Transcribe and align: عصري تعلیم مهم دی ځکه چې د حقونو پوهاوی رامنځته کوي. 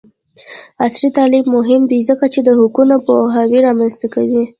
عصري 0.85 1.09
تعلیم 1.17 1.45
مهم 1.57 1.81
دی 1.89 1.99
ځکه 2.09 2.25
چې 2.33 2.39
د 2.43 2.49
حقونو 2.59 2.95
پوهاوی 3.05 3.59
رامنځته 3.67 4.07
کوي. 4.15 4.43